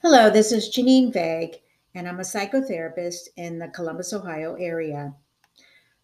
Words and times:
Hello, 0.00 0.30
this 0.30 0.52
is 0.52 0.72
Janine 0.72 1.12
Vague, 1.12 1.56
and 1.96 2.06
I'm 2.06 2.20
a 2.20 2.22
psychotherapist 2.22 3.30
in 3.36 3.58
the 3.58 3.66
Columbus, 3.66 4.12
Ohio 4.12 4.54
area. 4.54 5.12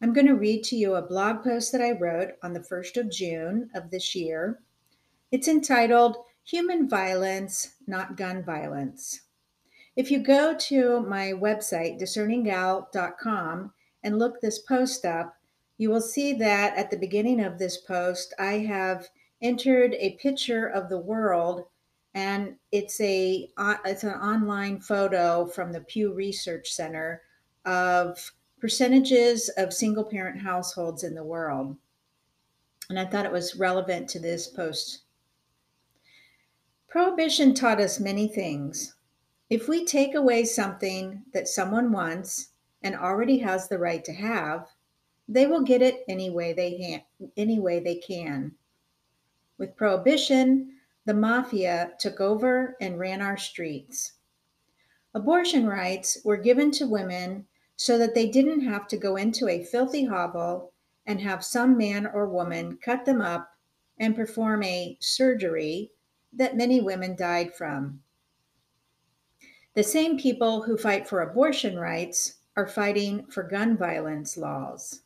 I'm 0.02 0.12
going 0.12 0.26
to 0.26 0.34
read 0.34 0.64
to 0.64 0.76
you 0.76 0.96
a 0.96 1.02
blog 1.02 1.44
post 1.44 1.70
that 1.70 1.80
I 1.80 1.92
wrote 1.92 2.30
on 2.42 2.52
the 2.52 2.58
1st 2.58 2.96
of 2.96 3.10
June 3.12 3.70
of 3.72 3.92
this 3.92 4.16
year. 4.16 4.58
It's 5.30 5.46
entitled 5.46 6.16
Human 6.42 6.88
Violence, 6.88 7.76
Not 7.86 8.16
Gun 8.16 8.42
Violence. 8.42 9.20
If 9.94 10.10
you 10.10 10.18
go 10.18 10.56
to 10.56 11.00
my 11.02 11.30
website, 11.32 12.00
discerninggal.com, 12.00 13.72
and 14.02 14.18
look 14.18 14.40
this 14.40 14.58
post 14.58 15.04
up, 15.04 15.36
you 15.78 15.88
will 15.88 16.00
see 16.00 16.32
that 16.32 16.76
at 16.76 16.90
the 16.90 16.98
beginning 16.98 17.40
of 17.44 17.60
this 17.60 17.76
post, 17.76 18.34
I 18.40 18.54
have 18.54 19.08
entered 19.40 19.94
a 19.94 20.16
picture 20.16 20.66
of 20.66 20.88
the 20.88 20.98
world 20.98 21.66
and 22.14 22.54
it's 22.70 23.00
a 23.00 23.50
uh, 23.56 23.76
it's 23.84 24.04
an 24.04 24.14
online 24.14 24.80
photo 24.80 25.46
from 25.46 25.72
the 25.72 25.80
Pew 25.80 26.14
Research 26.14 26.72
Center 26.72 27.22
of 27.64 28.32
percentages 28.60 29.48
of 29.56 29.72
single 29.72 30.04
parent 30.04 30.40
households 30.40 31.04
in 31.04 31.14
the 31.14 31.24
world. 31.24 31.76
And 32.88 32.98
I 32.98 33.04
thought 33.04 33.26
it 33.26 33.32
was 33.32 33.56
relevant 33.56 34.08
to 34.10 34.20
this 34.20 34.46
post. 34.46 35.02
Prohibition 36.88 37.54
taught 37.54 37.80
us 37.80 37.98
many 37.98 38.28
things. 38.28 38.94
If 39.50 39.68
we 39.68 39.84
take 39.84 40.14
away 40.14 40.44
something 40.44 41.22
that 41.32 41.48
someone 41.48 41.90
wants 41.90 42.50
and 42.82 42.94
already 42.94 43.38
has 43.38 43.68
the 43.68 43.78
right 43.78 44.04
to 44.04 44.12
have, 44.12 44.68
they 45.28 45.46
will 45.46 45.62
get 45.62 45.82
it 45.82 46.04
any 46.08 46.30
way 46.30 46.52
they 46.52 47.00
ha- 47.20 47.26
any 47.36 47.58
way 47.58 47.80
they 47.80 47.96
can. 47.96 48.52
With 49.58 49.76
prohibition, 49.76 50.74
the 51.04 51.14
mafia 51.14 51.92
took 51.98 52.20
over 52.20 52.76
and 52.80 52.98
ran 52.98 53.20
our 53.20 53.36
streets. 53.36 54.14
Abortion 55.14 55.66
rights 55.66 56.18
were 56.24 56.36
given 56.36 56.70
to 56.72 56.86
women 56.86 57.46
so 57.76 57.98
that 57.98 58.14
they 58.14 58.28
didn't 58.28 58.62
have 58.62 58.86
to 58.88 58.96
go 58.96 59.16
into 59.16 59.48
a 59.48 59.64
filthy 59.64 60.04
hovel 60.04 60.72
and 61.06 61.20
have 61.20 61.44
some 61.44 61.76
man 61.76 62.06
or 62.06 62.28
woman 62.28 62.78
cut 62.82 63.04
them 63.04 63.20
up 63.20 63.50
and 63.98 64.16
perform 64.16 64.62
a 64.62 64.96
surgery 65.00 65.90
that 66.32 66.56
many 66.56 66.80
women 66.80 67.14
died 67.14 67.54
from. 67.54 68.00
The 69.74 69.82
same 69.82 70.18
people 70.18 70.62
who 70.62 70.76
fight 70.76 71.06
for 71.08 71.20
abortion 71.20 71.78
rights 71.78 72.36
are 72.56 72.66
fighting 72.66 73.26
for 73.26 73.42
gun 73.42 73.76
violence 73.76 74.36
laws. 74.36 75.02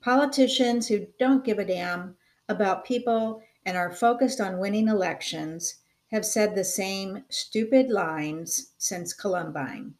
Politicians 0.00 0.86
who 0.86 1.06
don't 1.18 1.44
give 1.44 1.58
a 1.58 1.64
damn 1.64 2.16
about 2.48 2.84
people 2.84 3.42
and 3.66 3.76
are 3.76 3.92
focused 3.92 4.40
on 4.40 4.58
winning 4.58 4.88
elections 4.88 5.76
have 6.10 6.24
said 6.24 6.54
the 6.54 6.64
same 6.64 7.24
stupid 7.28 7.90
lines 7.90 8.72
since 8.78 9.12
Columbine. 9.12 9.94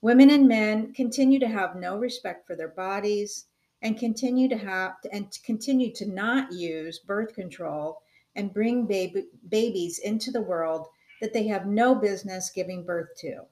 Women 0.00 0.30
and 0.30 0.48
men 0.48 0.92
continue 0.92 1.38
to 1.38 1.46
have 1.46 1.76
no 1.76 1.96
respect 1.96 2.46
for 2.46 2.56
their 2.56 2.68
bodies 2.68 3.46
and 3.82 3.98
continue 3.98 4.48
to 4.48 4.56
have 4.56 4.94
and 5.12 5.38
continue 5.44 5.92
to 5.92 6.06
not 6.06 6.52
use 6.52 6.98
birth 6.98 7.34
control 7.34 8.02
and 8.34 8.52
bring 8.52 8.86
baby, 8.86 9.26
babies 9.48 9.98
into 10.00 10.30
the 10.30 10.40
world 10.40 10.88
that 11.20 11.32
they 11.32 11.46
have 11.46 11.66
no 11.66 11.94
business 11.94 12.50
giving 12.50 12.84
birth 12.84 13.10
to. 13.18 13.42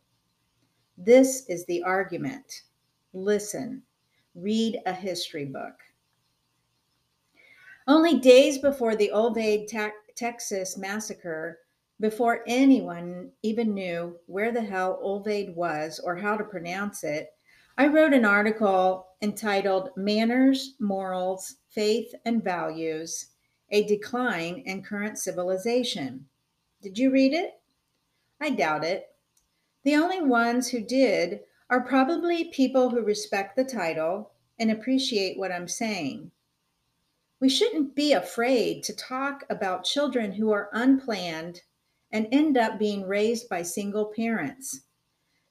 This 0.98 1.46
is 1.48 1.64
the 1.66 1.82
argument. 1.82 2.62
Listen, 3.12 3.82
read 4.34 4.80
a 4.86 4.92
history 4.92 5.44
book. 5.44 5.74
Only 7.90 8.20
days 8.20 8.58
before 8.58 8.94
the 8.94 9.10
Uvalde, 9.12 9.66
Texas 10.14 10.78
massacre, 10.78 11.58
before 11.98 12.44
anyone 12.46 13.32
even 13.42 13.74
knew 13.74 14.16
where 14.26 14.52
the 14.52 14.62
hell 14.62 15.00
Uvalde 15.02 15.56
was 15.56 15.98
or 15.98 16.14
how 16.14 16.36
to 16.36 16.44
pronounce 16.44 17.02
it, 17.02 17.30
I 17.76 17.88
wrote 17.88 18.12
an 18.12 18.24
article 18.24 19.08
entitled 19.22 19.90
Manners, 19.96 20.76
Morals, 20.78 21.56
Faith, 21.70 22.14
and 22.24 22.44
Values 22.44 23.26
A 23.70 23.82
Decline 23.82 24.62
in 24.66 24.84
Current 24.84 25.18
Civilization. 25.18 26.26
Did 26.80 26.96
you 26.96 27.10
read 27.10 27.32
it? 27.32 27.60
I 28.40 28.50
doubt 28.50 28.84
it. 28.84 29.08
The 29.82 29.96
only 29.96 30.22
ones 30.22 30.68
who 30.68 30.80
did 30.80 31.40
are 31.70 31.80
probably 31.80 32.52
people 32.52 32.88
who 32.88 33.02
respect 33.02 33.56
the 33.56 33.64
title 33.64 34.30
and 34.60 34.70
appreciate 34.70 35.36
what 35.36 35.50
I'm 35.50 35.66
saying. 35.66 36.30
We 37.40 37.48
shouldn't 37.48 37.94
be 37.94 38.12
afraid 38.12 38.82
to 38.84 38.94
talk 38.94 39.44
about 39.48 39.84
children 39.84 40.32
who 40.32 40.50
are 40.50 40.68
unplanned 40.74 41.62
and 42.12 42.28
end 42.30 42.58
up 42.58 42.78
being 42.78 43.08
raised 43.08 43.48
by 43.48 43.62
single 43.62 44.12
parents. 44.14 44.82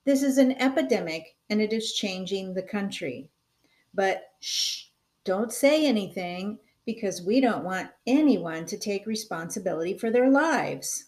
This 0.06 0.22
is 0.22 0.38
an 0.38 0.52
epidemic 0.62 1.36
and 1.50 1.60
it 1.60 1.74
is 1.74 1.94
changing 1.94 2.54
the 2.54 2.62
country. 2.62 3.32
But 3.92 4.22
shh, 4.40 4.90
don't 5.24 5.52
say 5.52 5.88
anything 5.88 6.60
because 6.86 7.24
we 7.24 7.42
don't 7.42 7.64
want 7.64 7.90
anyone 8.06 8.68
to 8.68 8.78
take 8.78 9.08
responsibility 9.08 9.98
for 9.98 10.12
their 10.12 10.30
lives. 10.30 11.06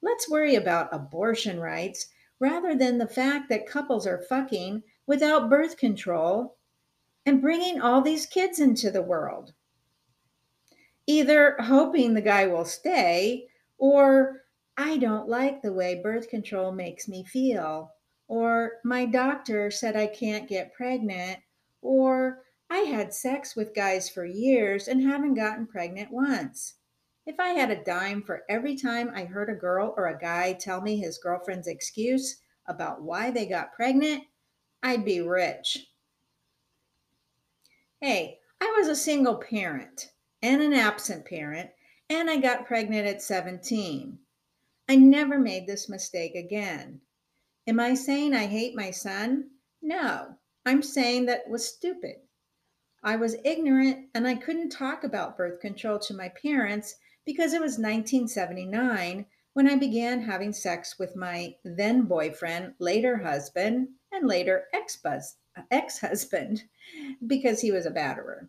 Let's 0.00 0.30
worry 0.30 0.54
about 0.54 0.88
abortion 0.90 1.60
rights 1.60 2.08
rather 2.40 2.74
than 2.74 2.96
the 2.96 3.06
fact 3.06 3.50
that 3.50 3.66
couples 3.66 4.06
are 4.06 4.22
fucking 4.22 4.84
without 5.06 5.50
birth 5.50 5.76
control 5.76 6.56
and 7.26 7.42
bringing 7.42 7.78
all 7.78 8.00
these 8.00 8.24
kids 8.24 8.58
into 8.58 8.90
the 8.90 9.02
world 9.02 9.52
either 11.08 11.56
hoping 11.58 12.12
the 12.12 12.20
guy 12.20 12.46
will 12.46 12.66
stay 12.66 13.48
or 13.78 14.42
I 14.76 14.98
don't 14.98 15.28
like 15.28 15.62
the 15.62 15.72
way 15.72 16.00
birth 16.02 16.28
control 16.28 16.70
makes 16.70 17.08
me 17.08 17.24
feel, 17.24 17.90
or 18.28 18.74
my 18.84 19.06
doctor 19.06 19.70
said 19.70 19.96
I 19.96 20.06
can't 20.06 20.48
get 20.48 20.74
pregnant, 20.74 21.38
or 21.80 22.42
I 22.70 22.80
had 22.80 23.14
sex 23.14 23.56
with 23.56 23.74
guys 23.74 24.08
for 24.08 24.26
years 24.26 24.86
and 24.86 25.02
haven't 25.02 25.34
gotten 25.34 25.66
pregnant 25.66 26.12
once. 26.12 26.74
If 27.26 27.40
I 27.40 27.48
had 27.48 27.70
a 27.70 27.82
dime 27.82 28.22
for 28.22 28.42
every 28.48 28.76
time 28.76 29.10
I 29.14 29.24
heard 29.24 29.48
a 29.48 29.54
girl 29.54 29.94
or 29.96 30.08
a 30.08 30.18
guy 30.18 30.52
tell 30.52 30.82
me 30.82 30.98
his 30.98 31.18
girlfriend's 31.18 31.68
excuse 31.68 32.36
about 32.66 33.02
why 33.02 33.30
they 33.30 33.46
got 33.46 33.72
pregnant, 33.72 34.24
I'd 34.82 35.04
be 35.04 35.22
rich. 35.22 35.88
Hey, 38.00 38.38
I 38.60 38.74
was 38.78 38.88
a 38.88 38.94
single 38.94 39.36
parent 39.36 40.10
and 40.42 40.62
an 40.62 40.72
absent 40.72 41.24
parent, 41.24 41.70
and 42.08 42.30
I 42.30 42.38
got 42.38 42.66
pregnant 42.66 43.06
at 43.06 43.22
17. 43.22 44.18
I 44.88 44.96
never 44.96 45.38
made 45.38 45.66
this 45.66 45.88
mistake 45.88 46.34
again. 46.34 47.00
Am 47.66 47.78
I 47.78 47.94
saying 47.94 48.34
I 48.34 48.46
hate 48.46 48.74
my 48.74 48.90
son? 48.90 49.50
No, 49.82 50.36
I'm 50.64 50.82
saying 50.82 51.26
that 51.26 51.48
was 51.48 51.68
stupid. 51.68 52.16
I 53.02 53.16
was 53.16 53.36
ignorant 53.44 54.08
and 54.14 54.26
I 54.26 54.34
couldn't 54.34 54.70
talk 54.70 55.04
about 55.04 55.36
birth 55.36 55.60
control 55.60 55.98
to 56.00 56.14
my 56.14 56.30
parents 56.30 56.94
because 57.24 57.52
it 57.52 57.60
was 57.60 57.78
1979 57.78 59.26
when 59.52 59.68
I 59.68 59.76
began 59.76 60.22
having 60.22 60.52
sex 60.52 60.98
with 60.98 61.16
my 61.16 61.54
then 61.64 62.02
boyfriend, 62.02 62.74
later 62.78 63.18
husband, 63.18 63.88
and 64.12 64.26
later 64.26 64.64
ex 64.72 65.98
husband 66.00 66.62
because 67.26 67.60
he 67.60 67.70
was 67.70 67.86
a 67.86 67.90
batterer. 67.90 68.48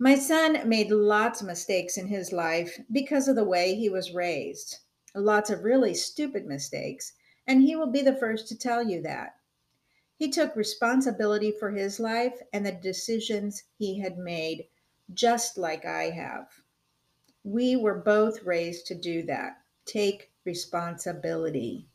My 0.00 0.14
son 0.14 0.68
made 0.68 0.92
lots 0.92 1.40
of 1.40 1.48
mistakes 1.48 1.96
in 1.96 2.06
his 2.06 2.30
life 2.30 2.80
because 2.92 3.26
of 3.26 3.34
the 3.34 3.44
way 3.44 3.74
he 3.74 3.88
was 3.88 4.14
raised. 4.14 4.78
Lots 5.12 5.50
of 5.50 5.64
really 5.64 5.92
stupid 5.92 6.46
mistakes, 6.46 7.14
and 7.48 7.62
he 7.62 7.74
will 7.74 7.90
be 7.90 8.02
the 8.02 8.14
first 8.14 8.46
to 8.48 8.56
tell 8.56 8.88
you 8.88 9.02
that. 9.02 9.34
He 10.14 10.30
took 10.30 10.54
responsibility 10.54 11.50
for 11.50 11.72
his 11.72 11.98
life 11.98 12.40
and 12.52 12.64
the 12.64 12.72
decisions 12.72 13.64
he 13.76 13.98
had 13.98 14.18
made, 14.18 14.68
just 15.14 15.58
like 15.58 15.84
I 15.84 16.10
have. 16.10 16.62
We 17.42 17.74
were 17.74 17.98
both 17.98 18.44
raised 18.44 18.86
to 18.86 18.94
do 18.94 19.22
that 19.24 19.58
take 19.84 20.30
responsibility. 20.44 21.88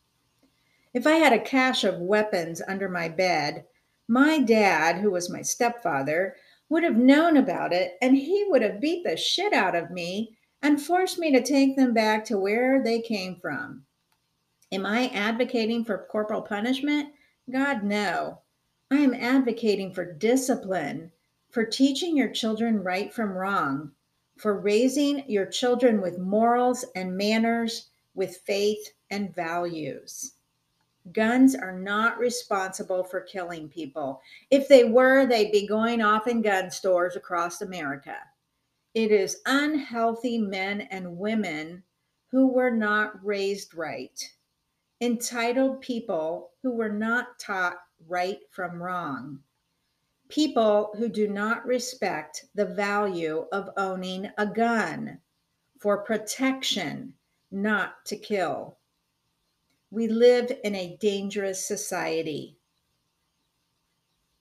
If 0.93 1.07
I 1.07 1.13
had 1.13 1.31
a 1.31 1.39
cache 1.39 1.83
of 1.83 1.99
weapons 1.99 2.61
under 2.67 2.89
my 2.89 3.07
bed, 3.07 3.65
my 4.07 4.39
dad, 4.39 4.97
who 4.97 5.11
was 5.11 5.29
my 5.29 5.41
stepfather, 5.41 6.35
would 6.69 6.83
have 6.83 6.97
known 6.97 7.37
about 7.37 7.73
it 7.73 7.97
and 8.01 8.17
he 8.17 8.45
would 8.47 8.61
have 8.61 8.81
beat 8.81 9.03
the 9.03 9.17
shit 9.17 9.53
out 9.53 9.75
of 9.75 9.91
me 9.91 10.37
and 10.61 10.81
forced 10.81 11.19
me 11.19 11.31
to 11.31 11.43
take 11.43 11.75
them 11.75 11.93
back 11.93 12.25
to 12.25 12.37
where 12.37 12.81
they 12.81 13.01
came 13.01 13.35
from. 13.35 13.85
Am 14.71 14.85
I 14.85 15.09
advocating 15.09 15.85
for 15.85 16.07
corporal 16.09 16.41
punishment? 16.41 17.09
God, 17.51 17.83
no. 17.83 18.39
I 18.89 18.97
am 18.97 19.13
advocating 19.13 19.93
for 19.93 20.13
discipline, 20.13 21.11
for 21.51 21.65
teaching 21.65 22.17
your 22.17 22.29
children 22.29 22.81
right 22.81 23.13
from 23.13 23.33
wrong, 23.33 23.91
for 24.37 24.59
raising 24.59 25.29
your 25.29 25.45
children 25.45 26.01
with 26.01 26.17
morals 26.17 26.85
and 26.95 27.17
manners, 27.17 27.89
with 28.15 28.37
faith 28.45 28.93
and 29.11 29.35
values. 29.35 30.33
Guns 31.11 31.53
are 31.53 31.77
not 31.77 32.17
responsible 32.17 33.03
for 33.03 33.19
killing 33.21 33.67
people. 33.67 34.21
If 34.49 34.67
they 34.67 34.85
were, 34.85 35.25
they'd 35.25 35.51
be 35.51 35.67
going 35.67 36.01
off 36.01 36.27
in 36.27 36.41
gun 36.41 36.71
stores 36.71 37.15
across 37.15 37.61
America. 37.61 38.15
It 38.93 39.11
is 39.11 39.41
unhealthy 39.45 40.37
men 40.37 40.81
and 40.81 41.17
women 41.17 41.83
who 42.31 42.47
were 42.47 42.71
not 42.71 43.23
raised 43.23 43.73
right. 43.75 44.19
entitled 45.01 45.81
people 45.81 46.51
who 46.61 46.71
were 46.71 46.91
not 46.91 47.37
taught 47.37 47.77
right 48.07 48.39
from 48.51 48.81
wrong, 48.81 49.39
people 50.29 50.93
who 50.97 51.09
do 51.09 51.27
not 51.27 51.65
respect 51.65 52.45
the 52.55 52.65
value 52.65 53.45
of 53.51 53.69
owning 53.75 54.29
a 54.37 54.45
gun 54.45 55.19
for 55.77 55.97
protection, 55.97 57.13
not 57.51 58.05
to 58.05 58.15
kill. 58.15 58.77
We 59.93 60.07
live 60.07 60.51
in 60.63 60.73
a 60.73 60.97
dangerous 60.99 61.67
society. 61.67 62.57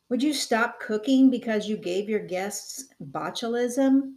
Would 0.09 0.23
you 0.23 0.33
stop 0.33 0.81
cooking 0.81 1.29
because 1.29 1.69
you 1.69 1.77
gave 1.77 2.09
your 2.09 2.27
guests 2.27 2.87
botulism? 3.11 4.15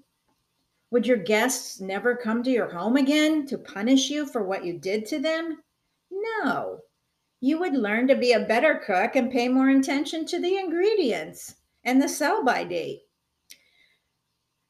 Would 0.92 1.06
your 1.06 1.18
guests 1.18 1.82
never 1.82 2.16
come 2.16 2.42
to 2.44 2.50
your 2.50 2.70
home 2.70 2.96
again 2.96 3.46
to 3.48 3.58
punish 3.58 4.10
you 4.10 4.26
for 4.26 4.44
what 4.44 4.64
you 4.64 4.80
did 4.80 5.06
to 5.08 5.20
them? 5.20 5.62
No. 6.10 6.80
You 7.42 7.60
would 7.60 7.74
learn 7.74 8.08
to 8.08 8.16
be 8.16 8.32
a 8.32 8.46
better 8.46 8.82
cook 8.86 9.18
and 9.18 9.30
pay 9.30 9.50
more 9.50 9.68
attention 9.68 10.26
to 10.28 10.40
the 10.40 10.56
ingredients 10.56 11.56
and 11.84 12.02
the 12.02 12.08
sell 12.08 12.46
by 12.46 12.64
date. 12.64 13.02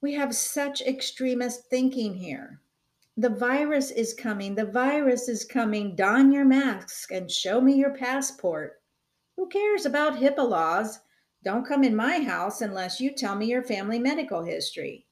We 0.02 0.16
have 0.16 0.34
such 0.34 0.82
extremist 0.82 1.70
thinking 1.70 2.16
here. 2.16 2.60
The 3.18 3.30
virus 3.30 3.92
is 3.92 4.14
coming. 4.14 4.56
The 4.56 4.66
virus 4.66 5.30
is 5.30 5.46
coming. 5.46 5.96
Don 5.96 6.32
your 6.34 6.44
mask 6.44 7.12
and 7.12 7.32
show 7.32 7.62
me 7.62 7.74
your 7.76 7.96
passport. 7.96 8.82
Who 9.38 9.48
cares 9.48 9.86
about 9.86 10.18
HIPAA 10.18 10.50
laws? 10.50 11.00
Don't 11.44 11.66
come 11.66 11.84
in 11.84 11.96
my 11.96 12.20
house 12.20 12.62
unless 12.62 13.00
you 13.00 13.12
tell 13.12 13.36
me 13.36 13.46
your 13.46 13.64
family 13.64 14.00
medical 14.00 14.44
history. 14.44 15.06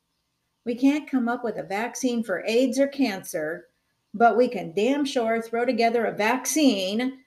We 0.66 0.76
can't 0.76 1.10
come 1.10 1.30
up 1.30 1.44
with 1.44 1.58
a 1.58 1.64
vaccine 1.64 2.24
for 2.24 2.44
AIDS 2.46 2.80
or 2.80 2.88
cancer, 2.88 3.68
but 4.14 4.36
we 4.36 4.48
can 4.48 4.74
damn 4.74 5.06
sure 5.06 5.42
throw 5.42 5.66
together 5.66 6.06
a 6.06 6.16
vaccine 6.16 7.20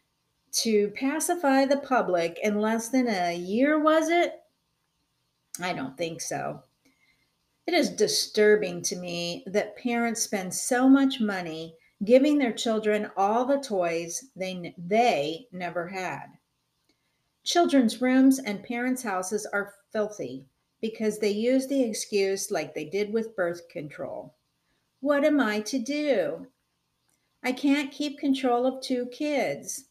to 0.52 0.88
pacify 0.90 1.64
the 1.64 1.78
public 1.78 2.38
in 2.42 2.60
less 2.60 2.88
than 2.88 3.08
a 3.08 3.34
year, 3.34 3.78
was 3.78 4.08
it? 4.08 4.34
I 5.60 5.72
don't 5.72 5.96
think 5.96 6.20
so. 6.20 6.62
It 7.66 7.74
is 7.74 7.90
disturbing 7.90 8.82
to 8.82 8.96
me 8.96 9.42
that 9.46 9.76
parents 9.76 10.22
spend 10.22 10.54
so 10.54 10.88
much 10.88 11.20
money 11.20 11.76
giving 12.04 12.38
their 12.38 12.52
children 12.52 13.10
all 13.16 13.44
the 13.44 13.58
toys 13.58 14.24
they, 14.36 14.74
they 14.78 15.48
never 15.50 15.88
had. 15.88 16.26
Children's 17.42 18.00
rooms 18.00 18.38
and 18.38 18.62
parents' 18.62 19.02
houses 19.02 19.46
are 19.46 19.74
filthy 19.92 20.46
because 20.80 21.18
they 21.18 21.30
use 21.30 21.66
the 21.66 21.82
excuse 21.82 22.50
like 22.50 22.74
they 22.74 22.84
did 22.84 23.12
with 23.12 23.34
birth 23.34 23.68
control. 23.68 24.34
What 25.00 25.24
am 25.24 25.40
I 25.40 25.60
to 25.60 25.78
do? 25.78 26.46
I 27.42 27.52
can't 27.52 27.92
keep 27.92 28.18
control 28.18 28.66
of 28.66 28.82
two 28.82 29.06
kids. 29.06 29.86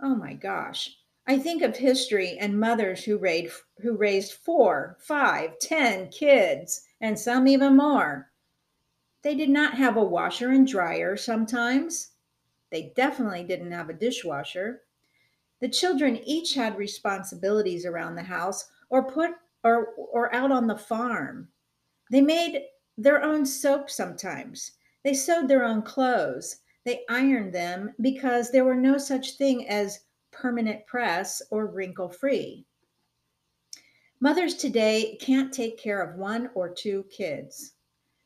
Oh 0.00 0.14
my 0.14 0.34
gosh. 0.34 0.96
I 1.26 1.38
think 1.38 1.62
of 1.62 1.76
history 1.76 2.36
and 2.38 2.58
mothers 2.58 3.04
who 3.04 3.16
raised, 3.16 3.54
who 3.78 3.96
raised 3.96 4.32
four, 4.32 4.96
five, 5.00 5.58
ten 5.60 6.08
kids, 6.08 6.84
and 7.00 7.18
some 7.18 7.46
even 7.46 7.76
more. 7.76 8.30
They 9.22 9.36
did 9.36 9.50
not 9.50 9.74
have 9.74 9.96
a 9.96 10.04
washer 10.04 10.50
and 10.50 10.66
dryer 10.66 11.16
sometimes. 11.16 12.10
They 12.70 12.92
definitely 12.96 13.44
didn't 13.44 13.70
have 13.70 13.88
a 13.88 13.94
dishwasher. 13.94 14.82
The 15.60 15.68
children 15.68 16.16
each 16.24 16.54
had 16.54 16.76
responsibilities 16.76 17.86
around 17.86 18.16
the 18.16 18.24
house 18.24 18.68
or 18.90 19.08
put 19.08 19.30
or 19.62 19.94
or 19.96 20.34
out 20.34 20.50
on 20.50 20.66
the 20.66 20.76
farm. 20.76 21.48
They 22.10 22.20
made 22.20 22.64
their 22.98 23.22
own 23.22 23.46
soap 23.46 23.90
sometimes. 23.90 24.72
They 25.04 25.14
sewed 25.14 25.46
their 25.46 25.64
own 25.64 25.82
clothes. 25.82 26.58
They 26.84 27.04
ironed 27.08 27.52
them 27.52 27.94
because 28.00 28.50
there 28.50 28.64
were 28.64 28.74
no 28.74 28.98
such 28.98 29.36
thing 29.36 29.68
as 29.68 30.00
permanent 30.32 30.86
press 30.86 31.40
or 31.50 31.66
wrinkle 31.66 32.08
free. 32.08 32.66
Mothers 34.20 34.54
today 34.54 35.18
can't 35.20 35.52
take 35.52 35.78
care 35.78 36.00
of 36.00 36.18
one 36.18 36.50
or 36.54 36.72
two 36.72 37.04
kids. 37.10 37.74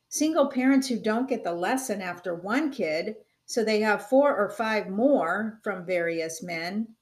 Single 0.09 0.47
parents 0.47 0.87
who 0.87 0.99
don't 0.99 1.27
get 1.27 1.43
the 1.43 1.53
lesson 1.53 2.01
after 2.01 2.35
one 2.35 2.71
kid, 2.71 3.15
so 3.45 3.63
they 3.63 3.81
have 3.81 4.07
four 4.07 4.35
or 4.35 4.49
five 4.49 4.89
more 4.89 5.59
from 5.63 5.85
various 5.85 6.43
men. 6.43 6.95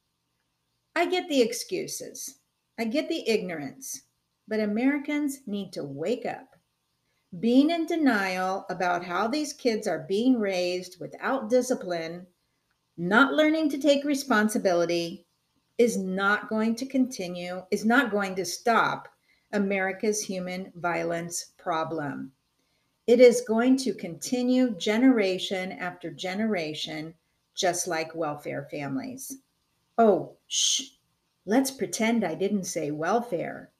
I 0.94 1.06
get 1.06 1.28
the 1.28 1.42
excuses. 1.42 2.38
I 2.78 2.84
get 2.84 3.08
the 3.08 3.28
ignorance. 3.28 4.02
But 4.48 4.60
Americans 4.60 5.40
need 5.46 5.72
to 5.74 5.84
wake 5.84 6.24
up. 6.24 6.56
Being 7.38 7.70
in 7.70 7.86
denial 7.86 8.64
about 8.70 9.04
how 9.04 9.28
these 9.28 9.52
kids 9.52 9.86
are 9.86 10.06
being 10.08 10.38
raised 10.38 10.98
without 11.00 11.50
discipline 11.50 12.26
not 12.96 13.34
learning 13.34 13.68
to 13.70 13.78
take 13.78 14.04
responsibility 14.04 15.26
is 15.78 15.98
not 15.98 16.48
going 16.48 16.74
to 16.76 16.86
continue, 16.86 17.62
is 17.70 17.84
not 17.84 18.10
going 18.10 18.34
to 18.36 18.44
stop 18.44 19.08
America's 19.52 20.22
human 20.22 20.72
violence 20.76 21.52
problem. 21.58 22.32
It 23.06 23.20
is 23.20 23.42
going 23.42 23.76
to 23.78 23.94
continue 23.94 24.74
generation 24.76 25.72
after 25.72 26.10
generation, 26.10 27.14
just 27.54 27.86
like 27.86 28.14
welfare 28.14 28.66
families. 28.70 29.38
Oh, 29.98 30.36
shh, 30.48 30.82
let's 31.44 31.70
pretend 31.70 32.24
I 32.24 32.34
didn't 32.34 32.64
say 32.64 32.90
welfare. 32.90 33.70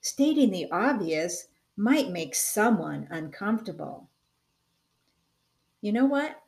Stating 0.00 0.50
the 0.50 0.70
obvious 0.70 1.46
might 1.76 2.10
make 2.10 2.34
someone 2.34 3.08
uncomfortable. 3.10 4.08
You 5.80 5.92
know 5.92 6.04
what? 6.04 6.43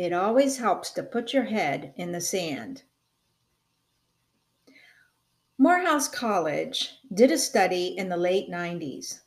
It 0.00 0.14
always 0.14 0.56
helps 0.56 0.92
to 0.92 1.02
put 1.02 1.34
your 1.34 1.44
head 1.44 1.92
in 1.94 2.12
the 2.12 2.22
sand. 2.22 2.84
Morehouse 5.58 6.08
College 6.08 6.94
did 7.12 7.30
a 7.30 7.36
study 7.36 7.88
in 7.98 8.08
the 8.08 8.16
late 8.16 8.48
90s. 8.48 9.20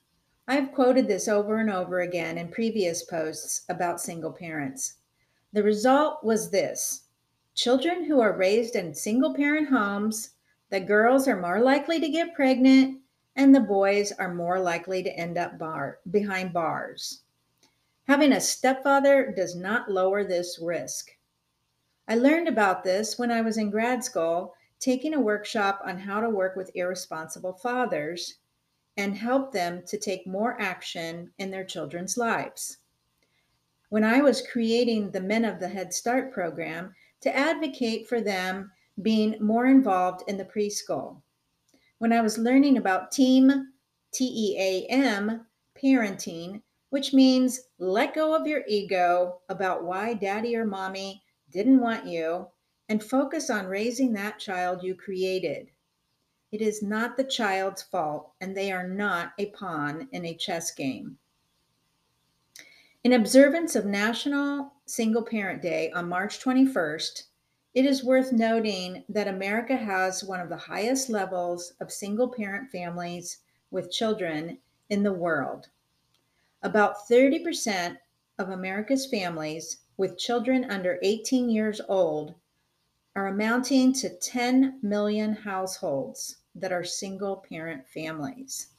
I've 0.47 0.71
quoted 0.71 1.07
this 1.07 1.27
over 1.27 1.59
and 1.59 1.69
over 1.69 2.01
again 2.01 2.39
in 2.39 2.47
previous 2.47 3.03
posts 3.03 3.65
about 3.69 4.01
single 4.01 4.31
parents. 4.31 4.95
The 5.51 5.61
result 5.61 6.23
was 6.23 6.49
this 6.49 7.03
children 7.53 8.05
who 8.05 8.19
are 8.19 8.35
raised 8.35 8.75
in 8.75 8.95
single 8.95 9.35
parent 9.35 9.69
homes, 9.69 10.31
the 10.71 10.79
girls 10.79 11.27
are 11.27 11.39
more 11.39 11.59
likely 11.59 11.99
to 11.99 12.09
get 12.09 12.33
pregnant, 12.33 12.99
and 13.35 13.53
the 13.53 13.59
boys 13.59 14.11
are 14.13 14.33
more 14.33 14.59
likely 14.59 15.03
to 15.03 15.15
end 15.15 15.37
up 15.37 15.59
bar, 15.59 15.99
behind 16.09 16.51
bars. 16.51 17.22
Having 18.07 18.33
a 18.33 18.41
stepfather 18.41 19.33
does 19.35 19.55
not 19.55 19.89
lower 19.89 20.23
this 20.23 20.59
risk. 20.61 21.11
I 22.07 22.15
learned 22.15 22.49
about 22.49 22.83
this 22.83 23.17
when 23.17 23.31
I 23.31 23.41
was 23.41 23.57
in 23.57 23.69
grad 23.69 24.03
school 24.03 24.55
taking 24.79 25.13
a 25.13 25.19
workshop 25.19 25.81
on 25.85 25.97
how 25.97 26.19
to 26.19 26.29
work 26.29 26.57
with 26.57 26.75
irresponsible 26.75 27.53
fathers 27.53 28.39
and 28.97 29.15
help 29.15 29.53
them 29.53 29.81
to 29.87 29.97
take 29.97 30.27
more 30.27 30.59
action 30.59 31.31
in 31.37 31.49
their 31.49 31.63
children's 31.63 32.17
lives. 32.17 32.79
When 33.89 34.03
I 34.03 34.21
was 34.21 34.45
creating 34.51 35.11
the 35.11 35.21
Men 35.21 35.45
of 35.45 35.59
the 35.59 35.69
Head 35.69 35.93
Start 35.93 36.33
program 36.33 36.93
to 37.21 37.35
advocate 37.35 38.07
for 38.09 38.19
them 38.19 38.71
being 39.01 39.37
more 39.39 39.67
involved 39.67 40.23
in 40.27 40.37
the 40.37 40.45
preschool. 40.45 41.21
When 41.99 42.11
I 42.11 42.19
was 42.19 42.37
learning 42.37 42.77
about 42.77 43.11
team, 43.11 43.71
T 44.11 44.25
E 44.25 44.57
A 44.59 44.85
M, 44.91 45.45
parenting, 45.81 46.61
which 46.93 47.11
means 47.11 47.69
let 47.79 48.13
go 48.13 48.35
of 48.35 48.45
your 48.45 48.61
ego 48.67 49.39
about 49.49 49.83
why 49.83 50.13
daddy 50.13 50.55
or 50.55 50.63
mommy 50.63 51.23
didn't 51.49 51.81
want 51.81 52.05
you 52.05 52.45
and 52.87 53.03
focus 53.03 53.49
on 53.49 53.65
raising 53.65 54.13
that 54.13 54.37
child 54.37 54.83
you 54.83 54.93
created. 54.93 55.71
It 56.51 56.61
is 56.61 56.83
not 56.83 57.17
the 57.17 57.23
child's 57.23 57.81
fault, 57.81 58.33
and 58.41 58.55
they 58.55 58.71
are 58.71 58.87
not 58.87 59.33
a 59.39 59.47
pawn 59.47 60.07
in 60.11 60.23
a 60.23 60.35
chess 60.35 60.69
game. 60.69 61.17
In 63.03 63.13
observance 63.13 63.75
of 63.75 63.87
National 63.87 64.71
Single 64.85 65.23
Parent 65.23 65.63
Day 65.63 65.89
on 65.95 66.07
March 66.07 66.43
21st, 66.43 67.23
it 67.73 67.87
is 67.87 68.05
worth 68.05 68.31
noting 68.31 69.03
that 69.09 69.27
America 69.27 69.75
has 69.75 70.23
one 70.23 70.39
of 70.39 70.49
the 70.49 70.57
highest 70.57 71.09
levels 71.09 71.73
of 71.81 71.91
single 71.91 72.27
parent 72.27 72.69
families 72.69 73.39
with 73.71 73.91
children 73.91 74.59
in 74.91 75.01
the 75.01 75.11
world. 75.11 75.69
About 76.63 77.07
30% 77.09 77.97
of 78.39 78.49
America's 78.49 79.05
families 79.05 79.79
with 79.97 80.17
children 80.17 80.65
under 80.71 80.97
18 81.03 81.49
years 81.49 81.81
old 81.89 82.35
are 83.15 83.27
amounting 83.27 83.93
to 83.93 84.17
10 84.17 84.79
million 84.81 85.33
households 85.33 86.37
that 86.55 86.71
are 86.71 86.83
single 86.83 87.45
parent 87.49 87.87
families. 87.87 88.69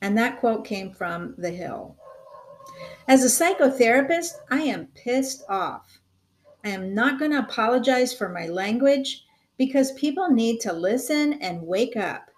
And 0.00 0.18
that 0.18 0.40
quote 0.40 0.64
came 0.64 0.92
from 0.92 1.34
The 1.38 1.50
Hill. 1.50 1.96
As 3.06 3.24
a 3.24 3.44
psychotherapist, 3.44 4.32
I 4.50 4.62
am 4.62 4.88
pissed 4.94 5.44
off. 5.48 6.00
I 6.64 6.70
am 6.70 6.92
not 6.92 7.18
going 7.18 7.30
to 7.30 7.38
apologize 7.38 8.12
for 8.12 8.28
my 8.28 8.46
language 8.48 9.24
because 9.58 9.92
people 9.92 10.28
need 10.28 10.60
to 10.60 10.72
listen 10.72 11.34
and 11.34 11.62
wake 11.62 11.96
up. 11.96 12.31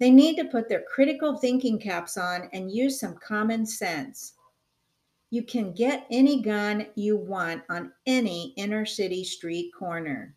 They 0.00 0.10
need 0.10 0.36
to 0.36 0.46
put 0.46 0.66
their 0.66 0.82
critical 0.82 1.36
thinking 1.36 1.78
caps 1.78 2.16
on 2.16 2.48
and 2.54 2.72
use 2.72 2.98
some 2.98 3.16
common 3.16 3.66
sense. 3.66 4.32
You 5.28 5.42
can 5.42 5.74
get 5.74 6.06
any 6.10 6.40
gun 6.40 6.86
you 6.94 7.18
want 7.18 7.62
on 7.68 7.92
any 8.06 8.54
inner 8.56 8.86
city 8.86 9.22
street 9.22 9.72
corner. 9.78 10.34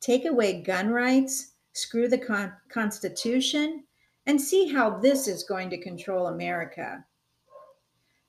Take 0.00 0.24
away 0.24 0.62
gun 0.62 0.90
rights, 0.90 1.52
screw 1.74 2.08
the 2.08 2.18
con- 2.18 2.52
Constitution, 2.70 3.84
and 4.26 4.40
see 4.40 4.66
how 4.68 4.98
this 4.98 5.28
is 5.28 5.44
going 5.44 5.70
to 5.70 5.80
control 5.80 6.26
America. 6.26 7.04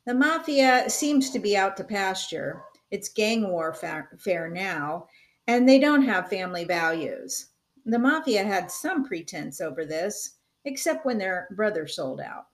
The 0.05 0.13
mafia 0.13 0.88
seems 0.88 1.31
to 1.31 1.39
be 1.39 1.57
out 1.57 1.75
to 1.77 1.83
pasture. 1.83 2.62
It's 2.91 3.10
gang 3.10 3.50
warfare 3.50 4.50
now, 4.53 5.07
and 5.48 5.67
they 5.67 5.79
don't 5.79 6.03
have 6.03 6.29
family 6.29 6.63
values. 6.63 7.48
The 7.86 8.00
mafia 8.00 8.43
had 8.43 8.69
some 8.69 9.03
pretense 9.03 9.60
over 9.60 9.83
this, 9.83 10.38
except 10.65 11.05
when 11.05 11.17
their 11.17 11.48
brother 11.51 11.88
sold 11.88 12.22
out. 12.22 12.48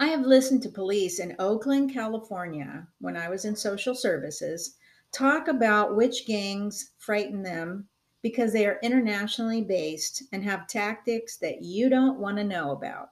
I 0.00 0.06
have 0.08 0.26
listened 0.26 0.62
to 0.62 0.68
police 0.68 1.18
in 1.18 1.34
Oakland, 1.38 1.92
California, 1.92 2.86
when 3.00 3.16
I 3.16 3.28
was 3.28 3.44
in 3.44 3.56
social 3.56 3.94
services, 3.94 4.76
talk 5.10 5.48
about 5.48 5.96
which 5.96 6.26
gangs 6.26 6.92
frighten 6.98 7.42
them 7.42 7.88
because 8.22 8.52
they 8.52 8.66
are 8.66 8.78
internationally 8.82 9.62
based 9.62 10.22
and 10.32 10.44
have 10.44 10.68
tactics 10.68 11.36
that 11.38 11.62
you 11.62 11.88
don't 11.88 12.20
want 12.20 12.36
to 12.36 12.44
know 12.44 12.72
about. 12.72 13.10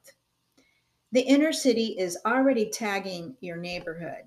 The 1.13 1.23
inner 1.23 1.53
city 1.53 1.97
is 1.99 2.19
already 2.27 2.71
tagging 2.71 3.37
your 3.41 3.57
neighborhood. 3.57 4.25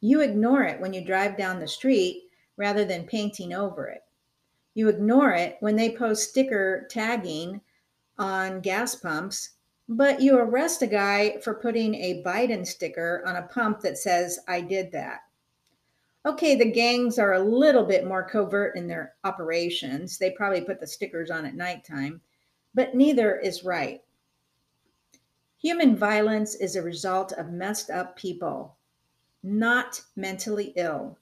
You 0.00 0.20
ignore 0.20 0.64
it 0.64 0.80
when 0.80 0.92
you 0.92 1.04
drive 1.04 1.36
down 1.36 1.58
the 1.58 1.68
street 1.68 2.24
rather 2.56 2.84
than 2.84 3.06
painting 3.06 3.52
over 3.52 3.88
it. 3.88 4.02
You 4.74 4.88
ignore 4.88 5.32
it 5.32 5.56
when 5.60 5.76
they 5.76 5.96
post 5.96 6.30
sticker 6.30 6.86
tagging 6.90 7.60
on 8.22 8.60
gas 8.60 8.94
pumps 8.94 9.50
but 9.88 10.22
you 10.22 10.38
arrest 10.38 10.80
a 10.82 10.86
guy 10.86 11.38
for 11.40 11.54
putting 11.54 11.94
a 11.96 12.22
Biden 12.22 12.66
sticker 12.66 13.22
on 13.26 13.36
a 13.36 13.42
pump 13.42 13.80
that 13.80 13.98
says, 13.98 14.38
I 14.48 14.60
did 14.60 14.92
that. 14.92 15.20
Okay, 16.24 16.54
the 16.54 16.70
gangs 16.70 17.18
are 17.18 17.34
a 17.34 17.42
little 17.42 17.84
bit 17.84 18.06
more 18.06 18.26
covert 18.26 18.76
in 18.76 18.86
their 18.86 19.14
operations. 19.24 20.18
They 20.18 20.30
probably 20.30 20.60
put 20.60 20.80
the 20.80 20.86
stickers 20.86 21.30
on 21.30 21.44
at 21.44 21.56
nighttime, 21.56 22.20
but 22.74 22.94
neither 22.94 23.38
is 23.38 23.64
right. 23.64 24.00
Human 25.58 25.96
violence 25.96 26.54
is 26.54 26.76
a 26.76 26.82
result 26.82 27.32
of 27.32 27.50
messed 27.50 27.90
up 27.90 28.16
people, 28.16 28.76
not 29.42 30.00
mentally 30.16 30.72
ill. 30.76 31.18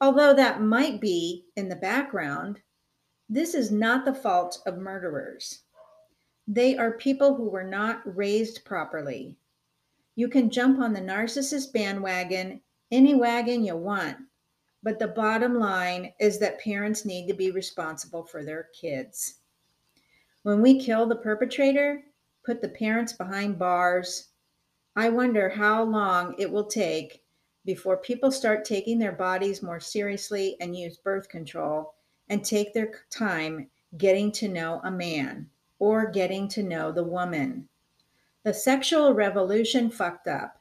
Although 0.00 0.34
that 0.34 0.60
might 0.60 1.00
be 1.00 1.46
in 1.56 1.68
the 1.68 1.76
background, 1.76 2.60
this 3.28 3.54
is 3.54 3.70
not 3.70 4.04
the 4.04 4.14
fault 4.14 4.60
of 4.66 4.78
murderers. 4.78 5.63
They 6.46 6.76
are 6.76 6.98
people 6.98 7.34
who 7.34 7.48
were 7.48 7.64
not 7.64 8.02
raised 8.04 8.66
properly. 8.66 9.38
You 10.14 10.28
can 10.28 10.50
jump 10.50 10.78
on 10.78 10.92
the 10.92 11.00
narcissist 11.00 11.72
bandwagon, 11.72 12.60
any 12.90 13.14
wagon 13.14 13.64
you 13.64 13.76
want, 13.76 14.18
but 14.82 14.98
the 14.98 15.08
bottom 15.08 15.58
line 15.58 16.12
is 16.20 16.38
that 16.40 16.60
parents 16.60 17.06
need 17.06 17.28
to 17.28 17.34
be 17.34 17.50
responsible 17.50 18.24
for 18.24 18.44
their 18.44 18.68
kids. 18.78 19.40
When 20.42 20.60
we 20.60 20.78
kill 20.78 21.06
the 21.06 21.16
perpetrator, 21.16 22.04
put 22.44 22.60
the 22.60 22.68
parents 22.68 23.14
behind 23.14 23.58
bars, 23.58 24.28
I 24.94 25.08
wonder 25.08 25.48
how 25.48 25.82
long 25.84 26.34
it 26.38 26.50
will 26.50 26.66
take 26.66 27.24
before 27.64 27.96
people 27.96 28.30
start 28.30 28.66
taking 28.66 28.98
their 28.98 29.12
bodies 29.12 29.62
more 29.62 29.80
seriously 29.80 30.58
and 30.60 30.76
use 30.76 30.98
birth 30.98 31.30
control 31.30 31.94
and 32.28 32.44
take 32.44 32.74
their 32.74 32.92
time 33.10 33.70
getting 33.96 34.30
to 34.32 34.48
know 34.48 34.82
a 34.84 34.90
man 34.90 35.48
or 35.78 36.10
getting 36.10 36.48
to 36.48 36.62
know 36.62 36.92
the 36.92 37.04
woman. 37.04 37.68
The 38.42 38.54
sexual 38.54 39.14
revolution 39.14 39.90
fucked 39.90 40.28
up. 40.28 40.60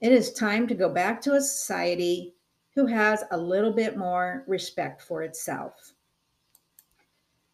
It 0.00 0.12
is 0.12 0.32
time 0.32 0.66
to 0.68 0.74
go 0.74 0.88
back 0.88 1.20
to 1.22 1.34
a 1.34 1.40
society 1.40 2.34
who 2.74 2.86
has 2.86 3.24
a 3.32 3.36
little 3.36 3.72
bit 3.72 3.96
more 3.96 4.44
respect 4.46 5.02
for 5.02 5.22
itself. 5.22 5.94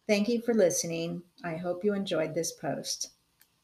Thank 0.07 0.29
you 0.29 0.39
for 0.41 0.53
listening. 0.53 1.23
I 1.43 1.55
hope 1.55 1.83
you 1.83 1.95
enjoyed 1.95 2.35
this 2.35 2.51
post. 2.51 3.14